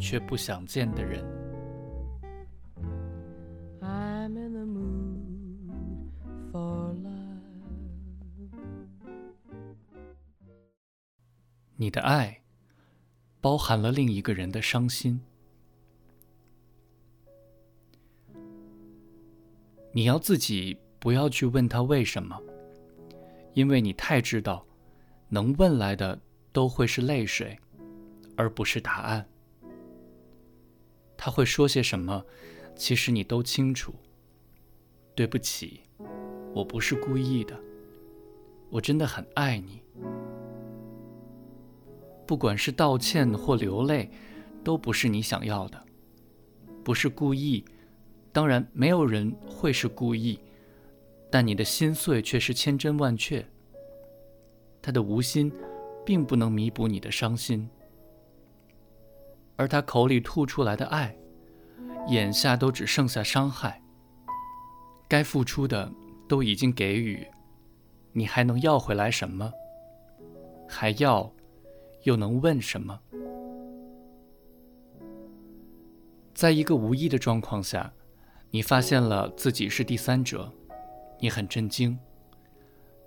[0.00, 1.22] 却不想见的人。
[11.76, 12.42] 你的爱
[13.40, 15.20] 包含了另一个人的伤心，
[19.92, 22.38] 你要自己不要去问他为什么，
[23.54, 24.66] 因为你太知道，
[25.28, 26.20] 能问来的
[26.52, 27.56] 都会是泪水。
[28.36, 29.28] 而不是答案。
[31.22, 32.24] 他会说些什么，
[32.74, 33.94] 其实你都清楚。
[35.14, 35.82] 对不起，
[36.54, 37.60] 我不是故意的，
[38.70, 39.82] 我真的很爱你。
[42.26, 44.10] 不管是道歉或流泪，
[44.64, 45.84] 都不是你想要的，
[46.82, 47.66] 不是故意。
[48.32, 50.40] 当然，没有人会是故意，
[51.30, 53.46] 但你的心碎却是千真万确。
[54.80, 55.52] 他的无心，
[56.02, 57.68] 并不能弥补你的伤心。
[59.60, 61.14] 而他口里吐出来的爱，
[62.08, 63.82] 眼下都只剩下伤害。
[65.06, 65.92] 该付出的
[66.26, 67.26] 都已经给予，
[68.10, 69.52] 你还能要回来什么？
[70.66, 71.30] 还要，
[72.04, 72.98] 又能问什么？
[76.32, 77.92] 在一个无意的状况下，
[78.50, 80.50] 你发现了自己是第三者，
[81.18, 81.98] 你很震惊。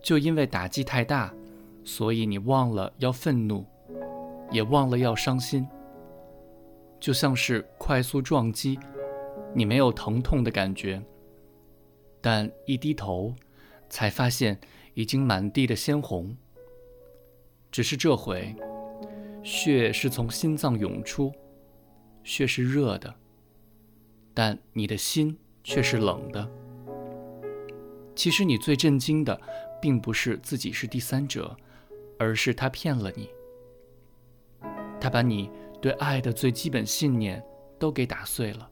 [0.00, 1.34] 就因为打击太大，
[1.82, 3.66] 所以你忘了要愤怒，
[4.52, 5.66] 也忘了要伤心。
[7.06, 8.76] 就像是快速撞击，
[9.54, 11.00] 你没有疼痛的感觉，
[12.20, 13.32] 但一低头，
[13.88, 14.58] 才发现
[14.94, 16.36] 已经满地的鲜红。
[17.70, 18.52] 只是这回，
[19.44, 21.32] 血是从心脏涌出，
[22.24, 23.14] 血是热的，
[24.34, 26.50] 但你的心却是冷的。
[28.16, 29.40] 其实你最震惊的，
[29.80, 31.56] 并不是自己是第三者，
[32.18, 33.30] 而是他骗了你，
[35.00, 35.48] 他把你。
[35.86, 37.40] 对爱的最基本信念
[37.78, 38.68] 都给打碎了，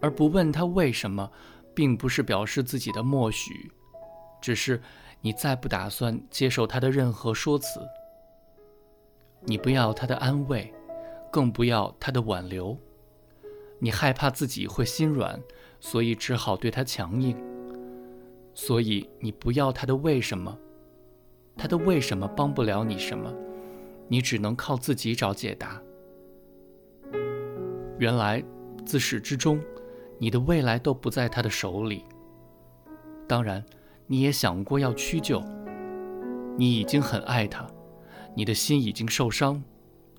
[0.00, 1.30] 而不问他为什么，
[1.74, 3.70] 并不是表示自己的默许，
[4.40, 4.80] 只是
[5.20, 7.86] 你再不打算接受他的任何说辞。
[9.42, 10.72] 你不要他的安慰，
[11.30, 12.74] 更不要他的挽留，
[13.78, 15.38] 你害怕自己会心软，
[15.80, 17.36] 所以只好对他强硬。
[18.54, 20.58] 所以你不要他的为什么，
[21.58, 23.30] 他的为什么帮不了你什么。
[24.12, 25.80] 你只能靠自己找解答。
[27.98, 28.44] 原来，
[28.84, 29.58] 自始至终，
[30.18, 32.04] 你的未来都不在他的手里。
[33.26, 33.64] 当然，
[34.06, 35.42] 你也想过要屈就。
[36.58, 37.66] 你已经很爱他，
[38.36, 39.62] 你的心已经受伤，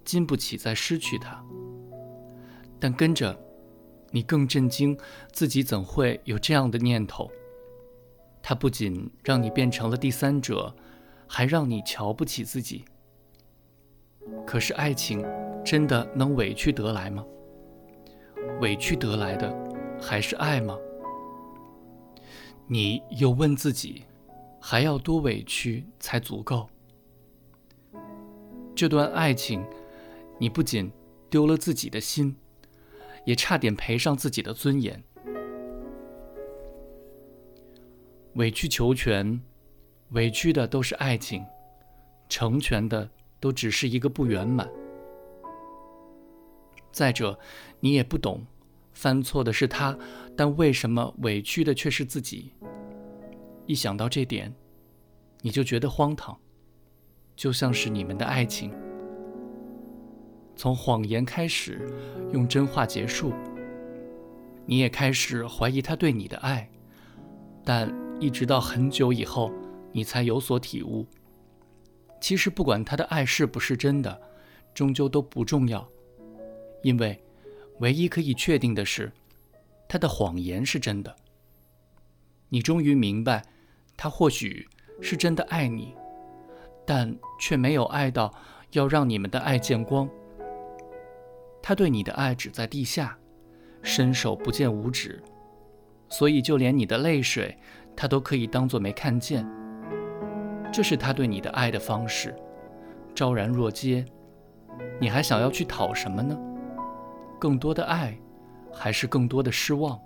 [0.04, 1.46] 经不起再失去他。
[2.80, 3.40] 但跟着，
[4.10, 4.98] 你更震惊，
[5.32, 7.30] 自己怎会有这样的念头？
[8.42, 10.76] 他不仅让你变成了第三者，
[11.28, 12.86] 还让你瞧不起自己。
[14.46, 15.26] 可是爱情
[15.64, 17.26] 真的能委屈得来吗？
[18.60, 19.54] 委屈得来的
[20.00, 20.78] 还是爱吗？
[22.68, 24.04] 你又问自己，
[24.60, 26.68] 还要多委屈才足够？
[28.76, 29.64] 这段爱情，
[30.40, 30.92] 你不仅
[31.30, 32.36] 丢了自己的心，
[33.26, 35.04] 也差点赔上自己的尊严。
[38.36, 39.40] 委曲求全，
[40.10, 41.46] 委屈的都是爱情，
[42.28, 43.10] 成全的。
[43.44, 44.70] 都只是一个不圆满。
[46.94, 47.38] 再者，
[47.82, 48.40] 你也不懂，
[48.94, 49.98] 犯错的是他，
[50.34, 52.54] 但为什么委屈的却是自己？
[53.66, 54.56] 一想到这点，
[55.42, 56.40] 你就觉得荒唐，
[57.36, 58.74] 就像是你们的爱情，
[60.56, 61.94] 从谎言开始，
[62.32, 63.34] 用真话结束。
[64.66, 66.70] 你也开始怀疑他对你的爱，
[67.66, 69.52] 但一直到很久以后，
[69.92, 71.06] 你才有所体悟。
[72.24, 74.22] 其实，不管他的爱是不是真的，
[74.74, 75.86] 终究都不重要，
[76.82, 77.22] 因为
[77.80, 79.12] 唯一可以确定的是，
[79.90, 81.14] 他的谎言是真的。
[82.48, 83.44] 你终于明白，
[83.98, 84.66] 他或许
[85.02, 85.94] 是真的爱你，
[86.86, 88.34] 但却没有爱到
[88.72, 90.10] 要让你们的爱见光。
[91.62, 93.18] 他对你的爱只在地下，
[93.82, 95.22] 伸手不见五指，
[96.08, 97.58] 所以就连你的泪水，
[97.98, 99.46] 他都可以当做没看见。
[100.74, 102.36] 这是他对你的爱的方式，
[103.14, 104.04] 昭然若揭，
[105.00, 106.36] 你还想要去讨什么呢？
[107.40, 108.18] 更多的爱，
[108.74, 110.00] 还是更多的失望？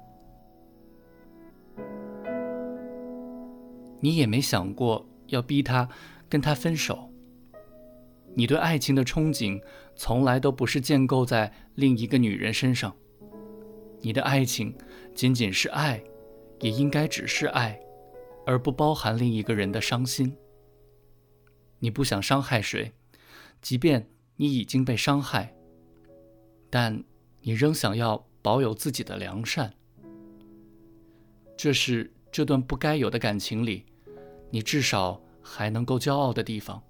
[4.02, 5.88] 你也没想过要逼他
[6.28, 7.10] 跟他分手。
[8.36, 9.62] 你对爱情的憧憬，
[9.96, 12.94] 从来都不是建构在另一个女人身上。
[14.02, 14.76] 你的爱情
[15.16, 16.04] 仅仅是爱，
[16.60, 17.80] 也应该只是爱，
[18.46, 20.36] 而不包含另一个人的伤心。
[21.80, 22.94] 你不想伤害谁，
[23.62, 25.56] 即便你已经被伤害，
[26.70, 27.04] 但
[27.42, 29.74] 你仍想要保有自己的良善。
[31.56, 33.86] 这是这段不该有的感情里，
[34.52, 36.82] 你至少还能够骄傲的地方。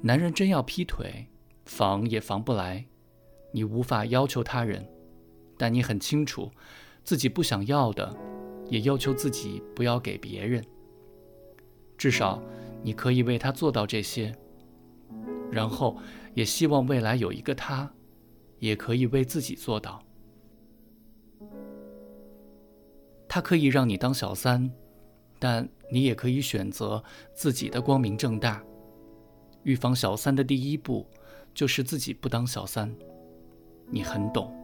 [0.00, 1.26] 男人真要劈腿，
[1.64, 2.86] 防也防不来。
[3.50, 4.86] 你无法要求他人，
[5.56, 6.52] 但你很清楚，
[7.02, 8.16] 自己不想要的，
[8.68, 10.64] 也要求自己不要给别人。
[11.98, 12.40] 至少，
[12.82, 14.32] 你可以为他做到这些，
[15.50, 15.98] 然后
[16.32, 17.92] 也希望未来有一个他，
[18.60, 20.00] 也可以为自己做到。
[23.28, 24.70] 他可以让你当小三，
[25.38, 27.02] 但你也可以选择
[27.34, 28.64] 自己的光明正大。
[29.64, 31.06] 预防小三的第一步，
[31.52, 32.94] 就是自己不当小三。
[33.90, 34.57] 你很懂。